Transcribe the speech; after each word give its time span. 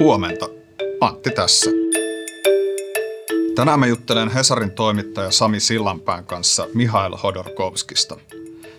Huomenta. 0.00 0.48
Antti 1.00 1.30
tässä. 1.30 1.70
Tänään 3.54 3.80
mä 3.80 3.86
juttelen 3.86 4.30
Hesarin 4.30 4.70
toimittaja 4.70 5.30
Sami 5.30 5.60
Sillanpään 5.60 6.24
kanssa 6.24 6.68
Mihail 6.74 7.16
Hodorkovskista. 7.22 8.16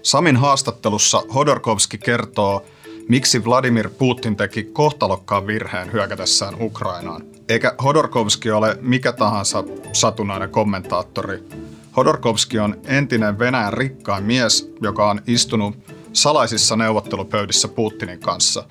Samin 0.02 0.38
haastattelussa 0.38 1.24
Hodorkovski 1.34 1.98
kertoo, 1.98 2.66
miksi 3.10 3.46
Vladimir 3.46 3.90
Putin 3.90 4.36
teki 4.36 4.64
kohtalokkaan 4.64 5.48
virheen 5.48 5.94
hyökätessään 5.94 6.62
Ukrainaan. 6.62 7.24
Eikä 7.50 7.76
Hodorkovski 7.84 8.52
ole 8.52 8.78
mikä 8.82 9.12
tahansa 9.12 9.64
satunnainen 9.94 10.50
kommentaattori. 10.50 11.44
Hodorkovski 11.98 12.60
on 12.60 12.78
entinen 12.86 13.40
Venäjän 13.40 13.74
rikkain 13.74 14.24
mies, 14.24 14.74
joka 14.82 15.10
on 15.10 15.22
istunut 15.28 15.76
salaisissa 16.14 16.76
neuvottelupöydissä 16.76 17.68
Putinin 17.68 18.20
kanssa 18.20 18.64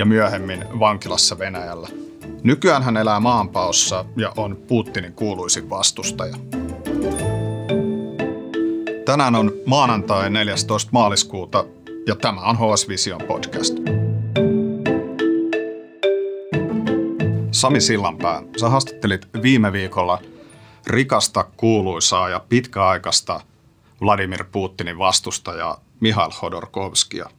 ja 0.00 0.06
myöhemmin 0.06 0.64
vankilassa 0.78 1.38
Venäjällä. 1.38 1.88
Nykyään 2.42 2.82
hän 2.82 2.96
elää 2.96 3.20
maanpaossa 3.20 4.04
ja 4.16 4.32
on 4.36 4.56
Putinin 4.56 5.12
kuuluisin 5.12 5.70
vastustaja. 5.70 6.36
Tänään 9.04 9.34
on 9.34 9.52
maanantai 9.66 10.30
14. 10.30 10.90
maaliskuuta 10.92 11.64
ja 12.06 12.16
tämä 12.16 12.40
on 12.40 12.56
HS 12.56 12.88
Vision 12.88 13.20
podcast. 13.28 13.74
Sami 17.50 17.80
Sillanpää, 17.80 18.42
sä 18.60 18.68
haastattelit 18.68 19.28
viime 19.42 19.72
viikolla 19.72 20.18
rikasta, 20.86 21.44
kuuluisaa 21.56 22.28
ja 22.28 22.40
pitkäaikaista 22.48 23.40
Vladimir 24.00 24.44
Putinin 24.52 24.98
vastustajaa 24.98 25.80
Mihail 26.00 26.30
Hodorkovskia. 26.42 27.30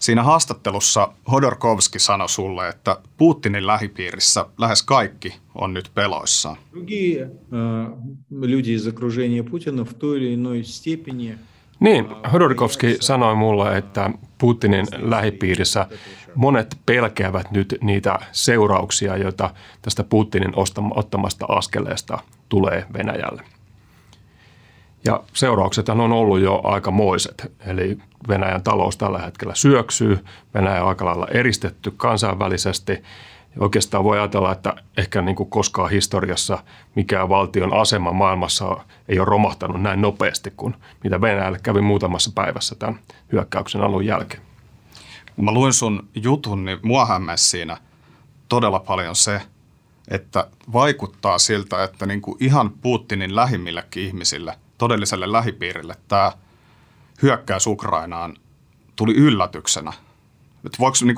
Siinä 0.00 0.22
haastattelussa 0.22 1.12
Hodorkovski 1.30 1.98
sanoi 1.98 2.28
sulle, 2.28 2.68
että 2.68 2.96
Putinin 3.16 3.66
lähipiirissä 3.66 4.46
lähes 4.58 4.82
kaikki 4.82 5.34
on 5.54 5.74
nyt 5.74 5.90
peloissaan. 5.94 6.56
Niin, 11.80 12.06
Hodorkovski 12.32 12.96
sanoi 13.00 13.34
mulle, 13.34 13.76
että 13.76 14.10
Putinin 14.38 14.86
lähipiirissä 14.98 15.86
monet 16.34 16.76
pelkäävät 16.86 17.50
nyt 17.50 17.78
niitä 17.80 18.18
seurauksia, 18.32 19.16
joita 19.16 19.50
tästä 19.82 20.04
Putinin 20.04 20.52
ottamasta 20.94 21.46
askeleesta 21.48 22.18
tulee 22.48 22.86
Venäjälle. 22.92 23.42
Ja 25.04 25.22
seurauksethan 25.32 26.00
on 26.00 26.12
ollut 26.12 26.40
jo 26.40 26.60
aika 26.64 26.90
moiset. 26.90 27.52
Eli 27.66 27.98
Venäjän 28.28 28.62
talous 28.62 28.96
tällä 28.96 29.18
hetkellä 29.18 29.54
syöksyy, 29.54 30.24
Venäjä 30.54 30.82
on 30.82 30.88
aika 30.88 31.04
lailla 31.04 31.26
eristetty 31.26 31.90
kansainvälisesti. 31.96 33.02
Oikeastaan 33.58 34.04
voi 34.04 34.18
ajatella, 34.18 34.52
että 34.52 34.74
ehkä 34.96 35.22
niin 35.22 35.36
kuin 35.36 35.50
koskaan 35.50 35.90
historiassa 35.90 36.58
mikään 36.94 37.28
valtion 37.28 37.74
asema 37.74 38.12
maailmassa 38.12 38.76
ei 39.08 39.18
ole 39.18 39.26
romahtanut 39.26 39.82
näin 39.82 40.00
nopeasti 40.00 40.52
kuin 40.56 40.74
mitä 41.04 41.20
Venäjälle 41.20 41.58
kävi 41.62 41.80
muutamassa 41.80 42.30
päivässä 42.34 42.74
tämän 42.74 42.98
hyökkäyksen 43.32 43.80
alun 43.80 44.06
jälkeen. 44.06 44.42
Kun 45.36 45.44
mä 45.44 45.52
luin 45.52 45.72
sun 45.72 46.08
jutun, 46.14 46.64
niin 46.64 46.78
mua 46.82 47.06
siinä 47.36 47.76
todella 48.48 48.80
paljon 48.80 49.16
se, 49.16 49.42
että 50.08 50.46
vaikuttaa 50.72 51.38
siltä, 51.38 51.84
että 51.84 52.06
niin 52.06 52.22
kuin 52.22 52.36
ihan 52.40 52.70
Putinin 52.70 53.36
lähimmillekin 53.36 54.02
ihmisille– 54.02 54.54
todelliselle 54.80 55.32
lähipiirille 55.32 55.96
tämä 56.08 56.32
hyökkäys 57.22 57.66
Ukrainaan 57.66 58.36
tuli 58.96 59.14
yllätyksenä. 59.14 59.92
Että 60.66 60.78
voiko, 60.78 60.96
niin 61.04 61.16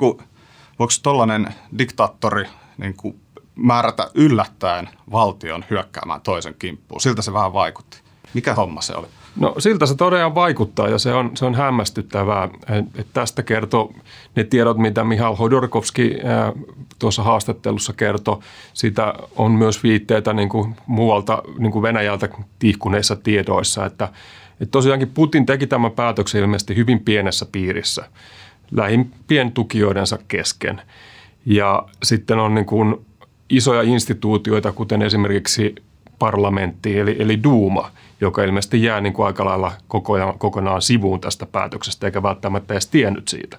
voiko 0.79 0.93
tollainen 1.03 1.55
diktaattori 1.77 2.45
niin 2.77 2.93
kuin, 2.97 3.21
määrätä 3.55 4.11
yllättäen 4.13 4.89
valtion 5.11 5.65
hyökkäämään 5.69 6.21
toisen 6.21 6.55
kimppuun? 6.59 7.01
Siltä 7.01 7.21
se 7.21 7.33
vähän 7.33 7.53
vaikutti. 7.53 8.01
Mikä 8.33 8.53
homma 8.53 8.81
se 8.81 8.95
oli? 8.95 9.07
No 9.35 9.55
siltä 9.59 9.85
se 9.85 9.95
todella 9.95 10.35
vaikuttaa 10.35 10.87
ja 10.89 10.97
se 10.97 11.13
on, 11.13 11.37
se 11.37 11.45
on 11.45 11.55
hämmästyttävää. 11.55 12.49
Et 12.95 13.07
tästä 13.13 13.43
kertoo 13.43 13.93
ne 14.35 14.43
tiedot, 14.43 14.77
mitä 14.77 15.03
Mihail 15.03 15.35
Hodorkovski 15.35 16.17
tuossa 16.99 17.23
haastattelussa 17.23 17.93
kertoi. 17.93 18.39
Sitä 18.73 19.13
on 19.35 19.51
myös 19.51 19.83
viitteitä 19.83 20.33
niin 20.33 20.49
kuin 20.49 20.75
muualta 20.87 21.43
niin 21.57 21.71
kuin 21.71 21.83
Venäjältä 21.83 22.29
tihkuneissa 22.59 23.15
tiedoissa, 23.15 23.85
että, 23.85 24.09
että 24.61 24.71
tosiaankin 24.71 25.11
Putin 25.13 25.45
teki 25.45 25.67
tämän 25.67 25.91
päätöksen 25.91 26.41
ilmeisesti 26.41 26.75
hyvin 26.75 26.99
pienessä 26.99 27.45
piirissä 27.51 28.09
lähimpien 28.71 29.51
tukijoidensa 29.51 30.19
kesken. 30.27 30.81
Ja 31.45 31.85
sitten 32.03 32.39
on 32.39 32.55
niin 32.55 32.65
kuin 32.65 33.05
isoja 33.49 33.81
instituutioita, 33.81 34.71
kuten 34.71 35.01
esimerkiksi 35.01 35.75
parlamentti 36.23 36.99
eli, 36.99 37.15
eli 37.19 37.43
Duuma– 37.43 37.91
joka 38.23 38.43
ilmeisesti 38.43 38.83
jää 38.83 39.01
niin 39.01 39.13
kuin 39.13 39.25
aika 39.25 39.45
lailla 39.45 39.71
kokonaan, 39.87 40.39
kokonaan 40.39 40.81
sivuun 40.81 41.21
tästä 41.21 41.45
päätöksestä, 41.45 42.07
eikä 42.07 42.23
välttämättä 42.23 42.73
edes 42.73 42.87
tiennyt 42.87 43.27
siitä. 43.27 43.57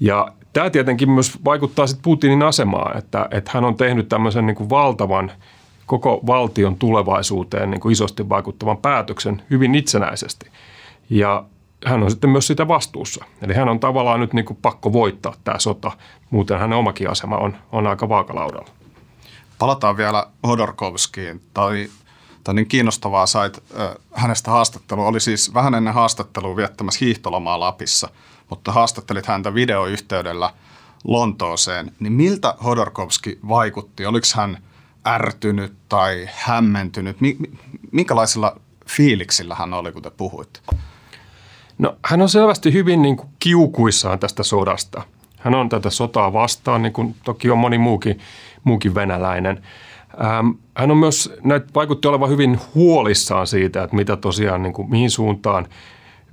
Ja 0.00 0.28
tämä 0.52 0.70
tietenkin 0.70 1.10
myös 1.10 1.44
vaikuttaa 1.44 1.86
sitten 1.86 2.02
Putinin 2.02 2.42
asemaan, 2.42 2.98
että, 2.98 3.28
että 3.30 3.50
hän 3.54 3.64
on 3.64 3.76
tehnyt 3.76 4.08
tämmöisen 4.08 4.46
niin 4.46 4.56
kuin 4.56 4.70
valtavan 4.70 5.32
koko 5.86 6.20
valtion 6.26 6.76
tulevaisuuteen 6.76 7.70
niin 7.70 7.80
kuin 7.80 7.92
isosti 7.92 8.28
vaikuttavan 8.28 8.76
päätöksen 8.76 9.42
hyvin 9.50 9.74
itsenäisesti. 9.74 10.50
Ja 11.10 11.44
hän 11.86 12.02
on 12.02 12.10
sitten 12.10 12.30
myös 12.30 12.46
sitä 12.46 12.68
vastuussa. 12.68 13.24
Eli 13.42 13.54
hän 13.54 13.68
on 13.68 13.80
tavallaan 13.80 14.20
nyt 14.20 14.32
niin 14.32 14.44
kuin 14.44 14.58
pakko 14.62 14.92
voittaa 14.92 15.34
tämä 15.44 15.58
sota, 15.58 15.92
muuten 16.30 16.58
hänen 16.58 16.78
omakin 16.78 17.10
asema 17.10 17.36
on, 17.36 17.56
on 17.72 17.86
aika 17.86 18.08
vaakalaudalla. 18.08 18.77
Palataan 19.58 19.96
vielä 19.96 20.26
Hodorkovskiin 20.46 21.40
tai 21.54 21.88
tai 22.44 22.54
niin 22.54 22.68
kiinnostavaa 22.68 23.26
sait 23.26 23.58
äh, 23.80 23.88
hänestä 24.12 24.50
haastattelu. 24.50 25.06
Oli 25.06 25.20
siis 25.20 25.54
vähän 25.54 25.74
ennen 25.74 25.94
haastattelua 25.94 26.56
viettämässä 26.56 27.04
hiihtolomaa 27.04 27.60
Lapissa, 27.60 28.08
mutta 28.50 28.72
haastattelit 28.72 29.26
häntä 29.26 29.54
videoyhteydellä 29.54 30.52
Lontooseen. 31.04 31.92
Niin 32.00 32.12
miltä 32.12 32.54
Hodorkovski 32.64 33.38
vaikutti? 33.48 34.06
Oliko 34.06 34.26
hän 34.34 34.62
ärtynyt 35.06 35.72
tai 35.88 36.28
hämmentynyt? 36.34 37.16
Minkälaisilla 37.92 38.60
fiiliksillä 38.86 39.54
hän 39.54 39.74
oli, 39.74 39.92
kun 39.92 40.02
te 40.02 40.10
puhuitte? 40.10 40.60
No 41.78 41.96
hän 42.04 42.22
on 42.22 42.28
selvästi 42.28 42.72
hyvin 42.72 43.02
niin 43.02 43.16
kuin 43.16 43.28
kiukuissaan 43.38 44.18
tästä 44.18 44.42
sodasta. 44.42 45.02
Hän 45.38 45.54
on 45.54 45.68
tätä 45.68 45.90
sotaa 45.90 46.32
vastaan, 46.32 46.82
niin 46.82 46.92
kuin 46.92 47.16
toki 47.24 47.50
on 47.50 47.58
moni 47.58 47.78
muukin, 47.78 48.20
muukin 48.68 48.94
venäläinen– 48.94 49.62
Ähm, 50.24 50.50
hän 50.76 50.90
on 50.90 50.96
myös, 50.96 51.32
näitä 51.44 51.66
vaikutti 51.74 52.08
olevan 52.08 52.30
hyvin 52.30 52.60
huolissaan 52.74 53.46
siitä, 53.46 53.82
että 53.82 53.96
mitä 53.96 54.16
tosiaan, 54.16 54.62
niin 54.62 54.72
kuin, 54.72 54.90
mihin 54.90 55.10
suuntaan 55.10 55.66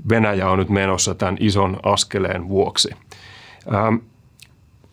Venäjä 0.09 0.49
on 0.49 0.59
nyt 0.59 0.69
menossa 0.69 1.15
tämän 1.15 1.37
ison 1.39 1.77
askeleen 1.83 2.49
vuoksi. 2.49 2.89
Ähm, 3.73 3.95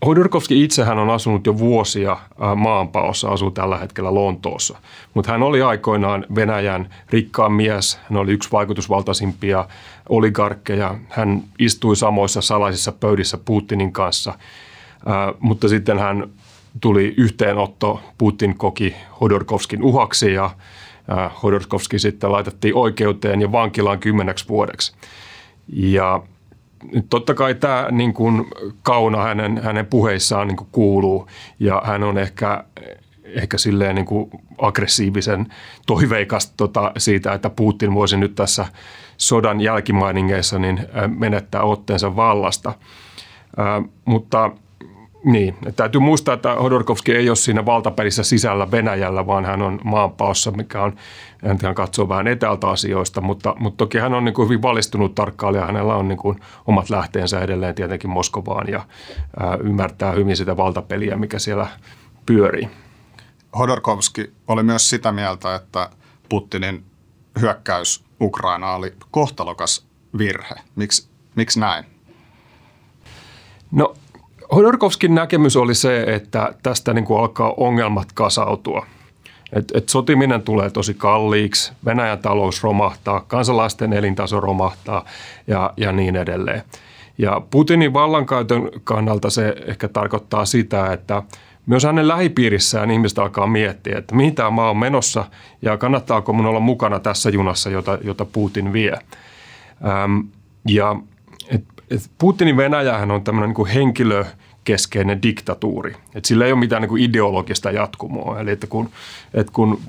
Hodorkovski 0.06 0.64
itsehän 0.64 0.98
on 0.98 1.10
asunut 1.10 1.46
jo 1.46 1.58
vuosia 1.58 2.12
äh, 2.12 2.56
maanpaossa, 2.56 3.28
asuu 3.28 3.50
tällä 3.50 3.78
hetkellä 3.78 4.14
Lontoossa. 4.14 4.78
Mutta 5.14 5.32
hän 5.32 5.42
oli 5.42 5.62
aikoinaan 5.62 6.26
Venäjän 6.34 6.88
rikkaan 7.10 7.52
mies, 7.52 8.00
hän 8.10 8.18
oli 8.18 8.32
yksi 8.32 8.52
vaikutusvaltaisimpia 8.52 9.64
oligarkkeja. 10.08 10.94
Hän 11.08 11.42
istui 11.58 11.96
samoissa 11.96 12.40
salaisissa 12.40 12.92
pöydissä 12.92 13.38
Putinin 13.44 13.92
kanssa, 13.92 14.30
äh, 14.30 15.34
mutta 15.40 15.68
sitten 15.68 15.98
hän 15.98 16.30
tuli 16.80 17.14
yhteenotto, 17.16 18.00
Putin 18.18 18.58
koki 18.58 18.94
Hodorkovskin 19.20 19.82
uhaksi 19.82 20.32
ja 20.32 20.50
Hodorkovski 21.42 21.98
sitten 21.98 22.32
laitettiin 22.32 22.74
oikeuteen 22.74 23.40
ja 23.40 23.52
vankilaan 23.52 23.98
kymmeneksi 23.98 24.48
vuodeksi. 24.48 24.92
Ja 25.72 26.22
totta 27.10 27.34
kai 27.34 27.54
tämä 27.54 27.88
niin 27.90 28.14
kuin 28.14 28.44
kauna 28.82 29.22
hänen, 29.22 29.62
hänen 29.62 29.86
puheissaan 29.86 30.48
niin 30.48 30.56
kuin 30.56 30.68
kuuluu 30.72 31.26
ja 31.60 31.82
hän 31.84 32.02
on 32.02 32.18
ehkä, 32.18 32.64
ehkä 33.24 33.58
silleen 33.58 33.94
niin 33.94 34.06
kuin 34.06 34.30
aggressiivisen 34.58 35.46
toiveikas 35.86 36.50
tota, 36.56 36.92
siitä, 36.98 37.32
että 37.32 37.50
Putin 37.50 37.94
voisi 37.94 38.16
nyt 38.16 38.34
tässä 38.34 38.66
sodan 39.16 39.60
jälkimainingeissa 39.60 40.58
niin 40.58 40.86
menettää 41.18 41.62
otteensa 41.62 42.16
vallasta. 42.16 42.72
Ää, 43.56 43.82
mutta 44.04 44.50
niin, 45.24 45.54
että 45.54 45.72
täytyy 45.72 46.00
muistaa, 46.00 46.34
että 46.34 46.54
Hodorkovski 46.54 47.12
ei 47.12 47.28
ole 47.28 47.36
siinä 47.36 47.66
valtapelissä 47.66 48.22
sisällä 48.22 48.70
Venäjällä, 48.70 49.26
vaan 49.26 49.44
hän 49.44 49.62
on 49.62 49.80
maanpaossa, 49.84 50.50
mikä 50.50 50.82
on, 50.82 50.96
hän 51.62 51.74
katsoo 51.74 52.08
vähän 52.08 52.26
etäältä 52.26 52.68
asioista, 52.68 53.20
mutta, 53.20 53.54
mutta 53.58 53.76
toki 53.76 53.98
hän 53.98 54.14
on 54.14 54.24
niin 54.24 54.34
kuin 54.34 54.48
hyvin 54.48 54.62
valistunut 54.62 55.14
tarkkailija, 55.14 55.66
hänellä 55.66 55.94
on 55.94 56.08
niin 56.08 56.18
kuin 56.18 56.40
omat 56.66 56.90
lähteensä 56.90 57.40
edelleen 57.40 57.74
tietenkin 57.74 58.10
Moskovaan 58.10 58.68
ja 58.68 58.86
ää, 59.40 59.58
ymmärtää 59.64 60.12
hyvin 60.12 60.36
sitä 60.36 60.56
valtapeliä, 60.56 61.16
mikä 61.16 61.38
siellä 61.38 61.66
pyörii. 62.26 62.68
Hodorkovski 63.58 64.32
oli 64.48 64.62
myös 64.62 64.90
sitä 64.90 65.12
mieltä, 65.12 65.54
että 65.54 65.90
Putinin 66.28 66.84
hyökkäys 67.40 68.04
Ukraina 68.20 68.72
oli 68.72 68.94
kohtalokas 69.10 69.86
virhe. 70.18 70.54
Miksi, 70.76 71.08
miksi 71.34 71.60
näin? 71.60 71.84
No 73.70 73.94
Hodorkovskin 74.54 75.14
näkemys 75.14 75.56
oli 75.56 75.74
se, 75.74 76.02
että 76.02 76.54
tästä 76.62 76.94
niin 76.94 77.04
kuin 77.04 77.20
alkaa 77.20 77.54
ongelmat 77.56 78.12
kasautua. 78.14 78.86
Et, 79.52 79.72
et 79.74 79.88
sotiminen 79.88 80.42
tulee 80.42 80.70
tosi 80.70 80.94
kalliiksi, 80.94 81.72
Venäjän 81.84 82.18
talous 82.18 82.62
romahtaa, 82.62 83.20
kansalaisten 83.20 83.92
elintaso 83.92 84.40
romahtaa 84.40 85.04
ja, 85.46 85.72
ja 85.76 85.92
niin 85.92 86.16
edelleen. 86.16 86.62
Ja 87.18 87.42
Putinin 87.50 87.92
vallankäytön 87.92 88.70
kannalta 88.84 89.30
se 89.30 89.56
ehkä 89.66 89.88
tarkoittaa 89.88 90.44
sitä, 90.44 90.92
että 90.92 91.22
myös 91.66 91.84
hänen 91.84 92.08
lähipiirissään 92.08 92.90
ihmiset 92.90 93.18
alkaa 93.18 93.46
miettiä, 93.46 93.98
että 93.98 94.14
mihin 94.14 94.34
tämä 94.34 94.50
maa 94.50 94.70
on 94.70 94.76
menossa 94.76 95.24
ja 95.62 95.76
kannattaako 95.76 96.32
mun 96.32 96.46
olla 96.46 96.60
mukana 96.60 96.98
tässä 96.98 97.30
junassa, 97.30 97.70
jota, 97.70 97.98
jota 98.04 98.24
Putin 98.24 98.72
vie. 98.72 98.92
Ähm, 99.86 100.18
ja 100.68 100.96
et, 101.48 101.64
et 101.90 102.10
Putinin 102.18 102.56
Venäjähän 102.56 103.10
on 103.10 103.24
tämmöinen 103.24 103.54
niin 103.56 103.66
henkilö, 103.66 104.24
keskeinen 104.63 105.21
diktatuuri. 105.21 105.95
Et 106.15 106.25
sillä 106.25 106.45
ei 106.45 106.51
ole 106.51 106.59
mitään 106.59 106.81
niin 106.81 106.89
kuin 106.89 107.03
ideologista 107.03 107.71
jatkumoa. 107.71 108.39
Eli 108.39 108.51
että 108.51 108.67
kun, 108.67 108.89
että 109.33 109.53
kun 109.53 109.79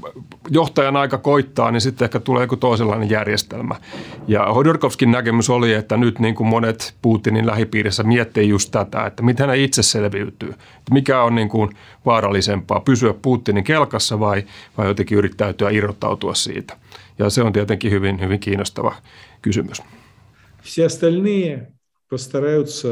johtajan 0.50 0.96
aika 0.96 1.19
koittaa, 1.19 1.70
niin 1.70 1.81
sitten 1.81 2.06
ehkä 2.06 2.20
tulee 2.20 2.43
joku 2.43 2.56
toisenlainen 2.56 3.11
järjestelmä. 3.11 3.75
Ja 4.29 4.52
Hodorkovskin 4.52 5.11
näkemys 5.11 5.50
oli, 5.50 5.73
että 5.73 5.96
nyt 5.96 6.19
niin 6.19 6.35
kuin 6.35 6.46
monet 6.46 6.94
Putinin 7.02 7.46
lähipiirissä 7.46 8.02
miettii 8.02 8.49
just 8.49 8.70
tätä, 8.70 9.06
että 9.06 9.23
miten 9.23 9.49
hän 9.49 9.58
itse 9.58 9.82
selviytyy. 9.82 10.50
Että 10.50 10.93
mikä 10.93 11.23
on 11.23 11.35
niin 11.35 11.49
kuin 11.49 11.70
vaarallisempaa, 12.06 12.81
pysyä 12.81 13.14
Putinin 13.23 13.64
kelkassa 13.64 14.20
vai, 14.20 14.44
vai 14.79 14.87
jotenkin 14.87 15.19
yrittäytyä 15.19 15.70
irrottautua 15.70 16.35
siitä. 16.35 16.76
Ja 17.19 17.31
se 17.31 17.43
on 17.43 17.52
tietenkin 17.52 17.90
hyvin, 17.90 18.20
hyvin 18.20 18.40
kiinnostava 18.40 18.94
kysymys. 19.43 19.82
Все 20.62 20.85
остальные 20.85 21.67
постараются 22.11 22.88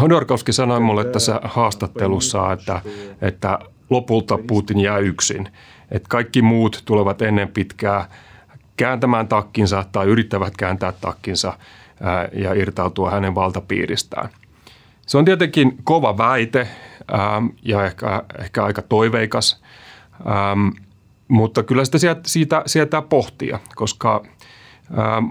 Hodorkovski 0.00 0.52
sanoi 0.52 0.80
mulle 0.80 1.04
tässä 1.04 1.40
haastattelussa, 1.44 2.52
että, 2.52 2.80
että 3.22 3.58
lopulta 3.90 4.38
Putin 4.46 4.80
jää 4.80 4.98
yksin. 4.98 5.48
Että 5.90 6.08
kaikki 6.08 6.42
muut 6.42 6.82
tulevat 6.84 7.22
ennen 7.22 7.48
pitkää 7.48 8.08
kääntämään 8.76 9.28
takkinsa 9.28 9.84
tai 9.92 10.06
yrittävät 10.06 10.56
kääntää 10.56 10.92
takkinsa 10.92 11.58
ja 12.32 12.54
irtautua 12.54 13.10
hänen 13.10 13.34
valtapiiristään. 13.34 14.28
Se 15.06 15.18
on 15.18 15.24
tietenkin 15.24 15.78
kova 15.84 16.18
väite 16.18 16.68
ja 17.62 17.84
ehkä, 17.86 18.22
ehkä 18.38 18.64
aika 18.64 18.82
toiveikas, 18.82 19.62
mutta 21.28 21.62
kyllä 21.62 21.84
sitä 21.84 22.16
siitä 22.26 22.62
sietää 22.66 23.02
pohtia, 23.02 23.58
koska 23.74 24.22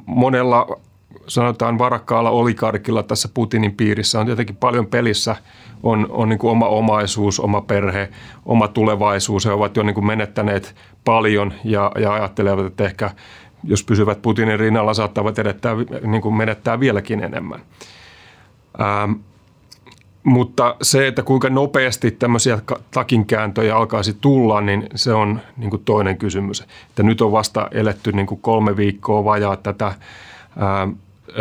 monella 0.06 0.81
sanotaan 1.27 1.77
varakkaalla 1.77 2.30
olikarkilla 2.30 3.04
tässä 3.04 3.30
Putinin 3.33 3.75
piirissä 3.75 4.19
on 4.19 4.25
tietenkin 4.25 4.56
paljon 4.56 4.88
pelissä. 4.88 5.36
On, 5.83 6.07
on 6.10 6.30
niin 6.30 6.39
kuin 6.39 6.51
oma 6.51 6.68
omaisuus, 6.68 7.39
oma 7.39 7.62
perhe, 7.62 8.10
oma 8.45 8.68
tulevaisuus. 8.68 9.45
He 9.45 9.51
ovat 9.51 9.77
jo 9.77 9.83
niin 9.83 9.94
kuin 9.94 10.06
menettäneet 10.06 10.75
paljon 11.06 11.54
ja, 11.63 11.92
ja 12.00 12.13
ajattelevat, 12.13 12.65
että 12.65 12.83
ehkä 12.83 13.10
jos 13.63 13.83
pysyvät 13.83 14.21
Putinin 14.21 14.60
rinnalla, 14.60 14.94
saattavat 14.94 15.39
edettää, 15.39 15.75
niin 16.01 16.21
kuin 16.21 16.36
menettää 16.36 16.80
vieläkin 16.80 17.24
enemmän. 17.24 17.60
Ähm, 18.81 19.12
mutta 20.24 20.75
se, 20.81 21.07
että 21.07 21.24
kuinka 21.24 21.50
nopeasti 21.50 22.12
tämmöisiä 22.12 22.60
takinkääntöjä 22.92 23.77
alkaisi 23.77 24.18
tulla, 24.21 24.62
niin 24.62 24.86
se 24.95 25.13
on 25.13 25.42
niin 25.57 25.69
kuin 25.69 25.83
toinen 25.86 26.18
kysymys. 26.18 26.62
Että 26.89 27.04
nyt 27.04 27.21
on 27.21 27.31
vasta 27.31 27.68
eletty 27.71 28.12
niin 28.12 28.27
kuin 28.27 28.42
kolme 28.42 28.77
viikkoa 28.77 29.25
vajaa 29.25 29.57
tätä 29.57 29.94
ähm, 30.61 30.91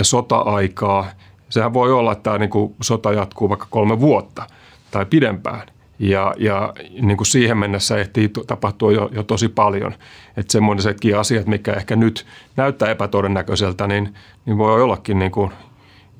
sota-aikaa. 0.02 1.06
Sehän 1.48 1.74
voi 1.74 1.92
olla, 1.92 2.12
että 2.12 2.22
tämä 2.22 2.38
niin 2.38 2.50
kuin 2.50 2.74
sota 2.82 3.12
jatkuu 3.12 3.48
vaikka 3.48 3.66
kolme 3.70 4.00
vuotta 4.00 4.46
tai 4.90 5.06
pidempään. 5.06 5.66
Ja, 5.98 6.34
ja 6.38 6.72
niin 7.00 7.16
kuin 7.16 7.26
siihen 7.26 7.58
mennessä 7.58 7.96
ehtii 7.96 8.30
tapahtua 8.46 8.92
jo, 8.92 9.08
jo 9.12 9.22
tosi 9.22 9.48
paljon. 9.48 9.94
Että 10.36 10.52
semmoisetkin 10.52 11.18
asiat, 11.18 11.46
mikä 11.46 11.72
ehkä 11.72 11.96
nyt 11.96 12.26
näyttää 12.56 12.90
epätodennäköiseltä, 12.90 13.86
niin, 13.86 14.14
niin 14.46 14.58
voi 14.58 14.82
ollakin 14.82 15.18
niin 15.18 15.32
kuin 15.32 15.50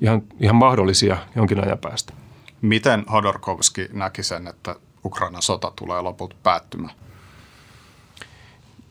ihan, 0.01 0.21
ihan 0.39 0.55
mahdollisia 0.55 1.17
jonkin 1.35 1.65
ajan 1.65 1.77
päästä. 1.77 2.13
Miten 2.61 3.05
Hodorkovski 3.11 3.87
näki 3.93 4.23
sen, 4.23 4.47
että 4.47 4.75
Ukrainan 5.05 5.41
sota 5.41 5.71
tulee 5.75 6.01
lopulta 6.01 6.35
päättymään? 6.43 6.93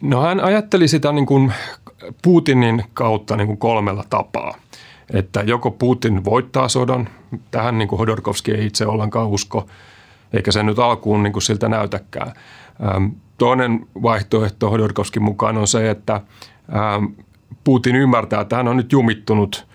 No 0.01 0.23
hän 0.23 0.41
ajatteli 0.41 0.89
sitä 0.89 1.13
niin 1.13 1.27
kuin 1.27 1.53
Putinin 2.23 2.85
kautta 2.95 3.37
niin 3.37 3.47
kuin 3.47 3.59
kolmella 3.59 4.05
tapaa. 4.11 4.55
Että 5.13 5.41
joko 5.41 5.71
Putin 5.71 6.25
voittaa 6.25 6.69
sodan, 6.69 7.09
tähän 7.51 7.79
niin 7.79 7.89
kuin 7.89 7.99
Hodorkovski 7.99 8.53
ei 8.53 8.67
itse 8.67 8.87
ollenkaan 8.87 9.29
usko, 9.29 9.67
eikä 10.33 10.53
se 10.53 10.63
nyt 10.63 10.79
alkuun 10.79 11.23
niin 11.23 11.33
kuin 11.33 11.43
siltä 11.43 11.69
näytäkään. 11.69 12.33
Toinen 13.39 13.87
vaihtoehto 14.03 14.71
Hodorkovskin 14.71 15.23
mukaan 15.23 15.57
on 15.57 15.69
se, 15.69 15.91
että 15.91 16.21
Putin 17.65 17.97
ymmärtää, 17.97 18.41
että 18.41 18.57
hän 18.57 18.69
on 18.69 18.77
nyt 18.77 18.93
jumittunut 18.93 19.67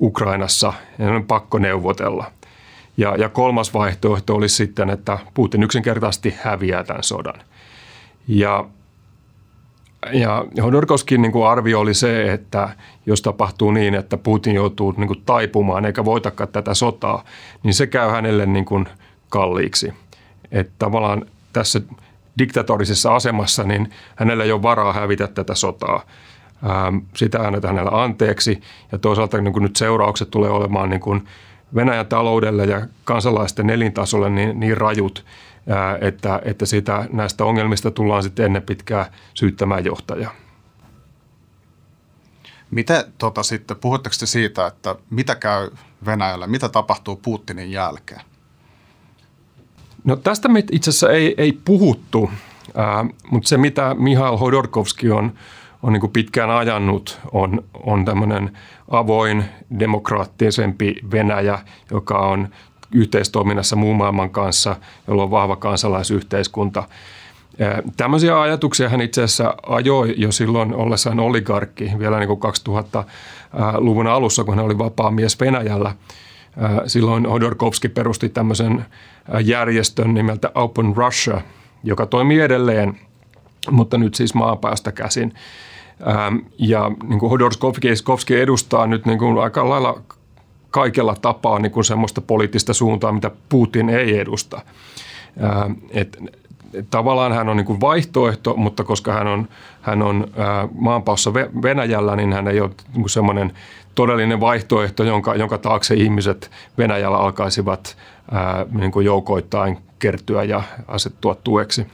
Ukrainassa 0.00 0.72
ja 0.98 1.12
on 1.12 1.24
pakko 1.24 1.58
neuvotella. 1.58 2.32
Ja, 2.96 3.16
ja 3.16 3.28
kolmas 3.28 3.74
vaihtoehto 3.74 4.34
olisi 4.34 4.56
sitten, 4.56 4.90
että 4.90 5.18
Putin 5.34 5.62
yksinkertaisesti 5.62 6.34
häviää 6.42 6.84
tämän 6.84 7.02
sodan. 7.02 7.40
Ja 8.28 8.64
ja 10.12 10.44
Hodorkovskin 10.62 11.22
niin 11.22 11.46
arvio 11.48 11.80
oli 11.80 11.94
se, 11.94 12.32
että 12.32 12.68
jos 13.06 13.22
tapahtuu 13.22 13.70
niin, 13.70 13.94
että 13.94 14.16
Putin 14.16 14.54
joutuu 14.54 14.94
niin 14.96 15.08
kuin 15.08 15.22
taipumaan 15.26 15.84
eikä 15.84 16.04
voitakaan 16.04 16.48
tätä 16.48 16.74
sotaa, 16.74 17.24
niin 17.62 17.74
se 17.74 17.86
käy 17.86 18.10
hänelle 18.10 18.46
niin 18.46 18.64
kuin 18.64 18.88
kalliiksi. 19.28 19.92
Että 20.52 20.72
tavallaan 20.78 21.26
tässä 21.52 21.80
diktatorisessa 22.38 23.14
asemassa, 23.14 23.64
niin 23.64 23.90
hänellä 24.16 24.44
ei 24.44 24.52
ole 24.52 24.62
varaa 24.62 24.92
hävitä 24.92 25.26
tätä 25.26 25.54
sotaa. 25.54 26.02
Sitä 27.16 27.40
annetaan 27.40 27.76
hänellä 27.76 28.02
anteeksi 28.02 28.60
ja 28.92 28.98
toisaalta 28.98 29.40
niin 29.40 29.52
kuin 29.52 29.62
nyt 29.62 29.76
seuraukset 29.76 30.30
tulee 30.30 30.50
olemaan 30.50 30.90
niin 30.90 31.00
kuin 31.00 31.26
Venäjän 31.74 32.06
taloudelle 32.06 32.64
ja 32.64 32.86
kansalaisten 33.04 33.70
elintasolle 33.70 34.30
niin, 34.30 34.60
niin 34.60 34.76
rajut, 34.76 35.24
että, 36.00 36.42
että 36.44 36.66
sitä, 36.66 37.08
näistä 37.12 37.44
ongelmista 37.44 37.90
tullaan 37.90 38.22
sitten 38.22 38.46
ennen 38.46 38.62
pitkää 38.62 39.12
syyttämään 39.34 39.84
johtajaa. 39.84 40.32
Miten 42.70 43.04
tota, 43.18 43.42
sitten, 43.42 43.76
puhutteko 43.76 44.16
te 44.20 44.26
siitä, 44.26 44.66
että 44.66 44.96
mitä 45.10 45.34
käy 45.34 45.70
Venäjällä, 46.06 46.46
mitä 46.46 46.68
tapahtuu 46.68 47.16
Putinin 47.16 47.72
jälkeen? 47.72 48.20
No 50.04 50.16
tästä 50.16 50.48
me 50.48 50.64
itse 50.72 50.90
asiassa 50.90 51.10
ei, 51.10 51.34
ei 51.38 51.52
puhuttu, 51.52 52.30
ää, 52.74 53.04
mutta 53.30 53.48
se 53.48 53.56
mitä 53.56 53.94
Mihail 53.98 54.36
Hodorkovski 54.36 55.10
on, 55.10 55.32
on 55.82 55.92
niin 55.92 56.00
kuin 56.00 56.12
pitkään 56.12 56.50
ajanut, 56.50 57.20
on, 57.32 57.64
on 57.82 58.04
tämmöinen 58.04 58.58
avoin, 58.88 59.44
demokraattisempi 59.78 60.94
Venäjä, 61.10 61.58
joka 61.90 62.18
on 62.18 62.48
yhteistoiminnassa 62.94 63.76
muun 63.76 63.96
maailman 63.96 64.30
kanssa, 64.30 64.76
jolla 65.08 65.22
on 65.22 65.30
vahva 65.30 65.56
kansalaisyhteiskunta. 65.56 66.82
Tämmöisiä 67.96 68.40
ajatuksia 68.40 68.88
hän 68.88 69.00
itse 69.00 69.22
asiassa 69.22 69.54
ajoi 69.66 70.14
jo 70.16 70.32
silloin 70.32 70.74
ollessaan 70.74 71.20
oligarkki 71.20 71.92
vielä 71.98 72.18
niin 72.18 72.28
kuin 72.28 72.40
2000-luvun 72.40 74.06
alussa, 74.06 74.44
kun 74.44 74.54
hän 74.54 74.64
oli 74.64 74.78
vapaa 74.78 75.10
mies 75.10 75.40
Venäjällä. 75.40 75.94
Silloin 76.86 77.26
Hodorkovski 77.26 77.88
perusti 77.88 78.28
tämmöisen 78.28 78.86
järjestön 79.44 80.14
nimeltä 80.14 80.50
Open 80.54 80.96
Russia, 80.96 81.40
joka 81.84 82.06
toimii 82.06 82.40
edelleen, 82.40 82.98
mutta 83.70 83.98
nyt 83.98 84.14
siis 84.14 84.34
maapäästä 84.34 84.92
käsin. 84.92 85.34
Ja 86.58 86.90
niin 87.08 87.18
kuin 87.18 87.30
Hodorkovski 87.30 88.40
edustaa 88.40 88.86
nyt 88.86 89.06
niin 89.06 89.18
kuin 89.18 89.38
aika 89.38 89.68
lailla 89.68 90.00
kaikella 90.70 91.16
tapaa 91.22 91.58
niin 91.58 91.72
kuin 91.72 91.84
semmoista 91.84 92.20
poliittista 92.20 92.74
suuntaa, 92.74 93.12
mitä 93.12 93.30
Putin 93.48 93.90
ei 93.90 94.18
edusta. 94.18 94.60
Ää, 95.40 95.70
et, 95.90 96.18
tavallaan 96.90 97.32
hän 97.32 97.48
on 97.48 97.56
niin 97.56 97.66
kuin 97.66 97.80
vaihtoehto, 97.80 98.56
mutta 98.56 98.84
koska 98.84 99.12
hän 99.12 99.26
on, 99.26 99.48
hän 99.82 100.02
on 100.02 100.30
ää, 100.36 100.68
maanpaossa 100.72 101.34
Venäjällä, 101.34 102.16
niin 102.16 102.32
hän 102.32 102.48
ei 102.48 102.60
ole 102.60 102.70
niin 102.92 103.02
kuin 103.02 103.10
semmoinen 103.10 103.52
todellinen 103.94 104.40
vaihtoehto, 104.40 105.04
jonka, 105.04 105.34
jonka 105.34 105.58
taakse 105.58 105.94
ihmiset 105.94 106.50
Venäjällä 106.78 107.18
alkaisivat 107.18 107.96
ää, 108.32 108.66
niin 108.72 108.92
kuin 108.92 109.06
joukoittain 109.06 109.78
kertyä 109.98 110.42
ja 110.42 110.62
asettua 110.88 111.34
tueksi. 111.34 111.86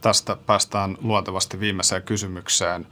Tästä 0.00 0.36
päästään 0.46 0.96
luontevasti 1.02 1.60
viimeiseen 1.60 2.02
kysymykseen. 2.02 2.86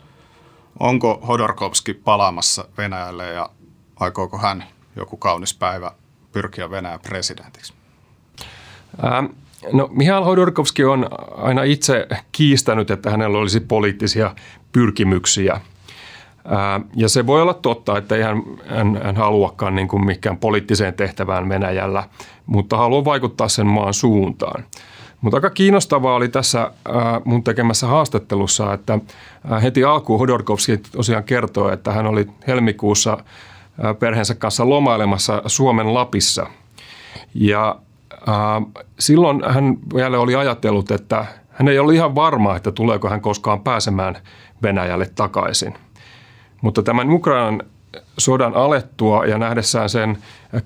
Onko 0.80 1.20
Hodorkovski 1.28 1.94
palaamassa 1.94 2.64
Venäjälle 2.78 3.26
ja 3.26 3.50
aikooko 4.00 4.38
hän 4.38 4.64
joku 4.96 5.16
kaunis 5.16 5.54
päivä 5.54 5.90
pyrkiä 6.32 6.70
Venäjän 6.70 7.00
presidentiksi? 7.00 7.74
Ähm, 9.04 9.26
no 9.72 9.88
Mihail 9.92 10.24
Hodorkovski 10.24 10.84
on 10.84 11.08
aina 11.36 11.62
itse 11.62 12.08
kiistänyt, 12.32 12.90
että 12.90 13.10
hänellä 13.10 13.38
olisi 13.38 13.60
poliittisia 13.60 14.34
pyrkimyksiä. 14.72 15.60
Ja 16.96 17.08
se 17.08 17.26
voi 17.26 17.42
olla 17.42 17.54
totta, 17.54 17.98
että 17.98 18.16
ei 18.16 18.22
hän, 18.22 18.42
hän, 18.66 19.00
hän 19.02 19.16
haluakaan 19.16 19.74
niin 19.74 19.88
kuin 19.88 20.06
mikään 20.06 20.36
poliittiseen 20.36 20.94
tehtävään 20.94 21.48
Venäjällä, 21.48 22.04
mutta 22.46 22.76
haluaa 22.76 23.04
vaikuttaa 23.04 23.48
sen 23.48 23.66
maan 23.66 23.94
suuntaan. 23.94 24.64
Mutta 25.24 25.36
aika 25.36 25.50
kiinnostavaa 25.50 26.14
oli 26.14 26.28
tässä 26.28 26.70
mun 27.24 27.44
tekemässä 27.44 27.86
haastattelussa, 27.86 28.72
että 28.72 28.98
heti 29.62 29.84
alkuun 29.84 30.18
Hodorkovski 30.18 30.76
tosiaan 30.76 31.24
kertoi, 31.24 31.72
että 31.72 31.92
hän 31.92 32.06
oli 32.06 32.26
helmikuussa 32.46 33.18
perheensä 33.98 34.34
kanssa 34.34 34.68
lomailemassa 34.68 35.42
Suomen 35.46 35.94
Lapissa. 35.94 36.46
Ja 37.34 37.76
silloin 38.98 39.42
hän 39.46 39.76
vielä 39.94 40.18
oli 40.18 40.34
ajatellut, 40.34 40.90
että 40.90 41.26
hän 41.50 41.68
ei 41.68 41.78
ollut 41.78 41.94
ihan 41.94 42.14
varma, 42.14 42.56
että 42.56 42.72
tuleeko 42.72 43.08
hän 43.08 43.20
koskaan 43.20 43.60
pääsemään 43.60 44.16
Venäjälle 44.62 45.10
takaisin. 45.14 45.74
Mutta 46.60 46.82
tämän 46.82 47.10
Ukrainan 47.10 47.62
sodan 48.18 48.54
alettua 48.54 49.24
ja 49.24 49.38
nähdessään 49.38 49.88
sen 49.88 50.18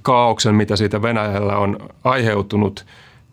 kaauksen, 0.02 0.54
mitä 0.54 0.76
siitä 0.76 1.02
Venäjällä 1.02 1.58
on 1.58 1.78
aiheutunut, 2.04 2.86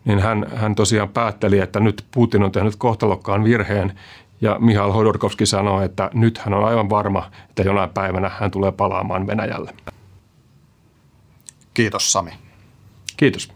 niin 0.06 0.18
hän, 0.18 0.46
hän 0.54 0.74
tosiaan 0.74 1.08
päätteli, 1.08 1.58
että 1.58 1.80
nyt 1.80 2.04
Putin 2.10 2.42
on 2.42 2.52
tehnyt 2.52 2.76
kohtalokkaan 2.76 3.44
virheen 3.44 3.92
ja 4.40 4.56
Mihail 4.58 4.92
Hodorkovski 4.92 5.46
sanoi, 5.46 5.84
että 5.84 6.10
nyt 6.14 6.38
hän 6.38 6.54
on 6.54 6.64
aivan 6.64 6.90
varma, 6.90 7.30
että 7.48 7.62
jonain 7.62 7.90
päivänä 7.90 8.30
hän 8.40 8.50
tulee 8.50 8.72
palaamaan 8.72 9.26
Venäjälle. 9.26 9.74
Kiitos 11.74 12.12
Sami. 12.12 12.30
Kiitos. 13.16 13.55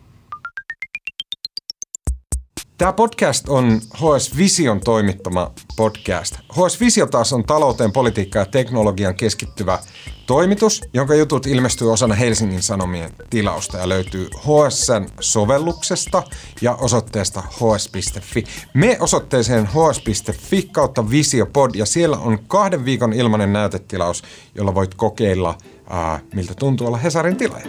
Tämä 2.80 2.92
podcast 2.92 3.48
on 3.48 3.80
HS 3.94 4.36
Vision 4.36 4.80
toimittama 4.80 5.52
podcast. 5.76 6.34
HS 6.52 6.80
Visio 6.80 7.06
taas 7.06 7.32
on 7.32 7.44
talouteen, 7.44 7.92
politiikkaan 7.92 8.46
ja 8.46 8.50
teknologian 8.50 9.14
keskittyvä 9.14 9.78
toimitus, 10.26 10.80
jonka 10.94 11.14
jutut 11.14 11.46
ilmestyy 11.46 11.92
osana 11.92 12.14
Helsingin 12.14 12.62
Sanomien 12.62 13.10
tilausta 13.30 13.78
ja 13.78 13.88
löytyy 13.88 14.28
HSN 14.36 15.06
sovelluksesta 15.20 16.22
ja 16.60 16.74
osoitteesta 16.74 17.40
hs.fi. 17.40 18.44
Me 18.74 18.96
osoitteeseen 19.00 19.66
hs.fi 19.66 20.62
kautta 20.72 21.10
Visiopod 21.10 21.70
ja 21.74 21.86
siellä 21.86 22.16
on 22.18 22.38
kahden 22.46 22.84
viikon 22.84 23.12
ilmainen 23.12 23.52
näytetilaus, 23.52 24.22
jolla 24.54 24.74
voit 24.74 24.94
kokeilla, 24.94 25.58
ää, 25.90 26.20
miltä 26.34 26.54
tuntuu 26.54 26.86
olla 26.86 26.96
Hesarin 26.96 27.36
tilaaja. 27.36 27.66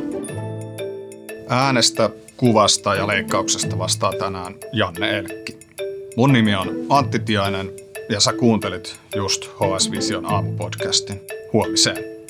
Äänestä, 1.49 2.09
kuvasta 2.41 2.95
ja 2.95 3.07
leikkauksesta 3.07 3.79
vastaa 3.79 4.11
tänään 4.19 4.55
Janne 4.73 5.17
Elkki. 5.17 5.57
Mun 6.15 6.33
nimi 6.33 6.55
on 6.55 6.85
Antti 6.89 7.19
Tiainen 7.19 7.71
ja 8.09 8.19
sä 8.19 8.33
kuuntelit 8.33 8.95
just 9.15 9.45
HS 9.45 9.91
Vision 9.91 10.25
aamupodcastin. 10.25 11.21
Huomiseen. 11.53 12.20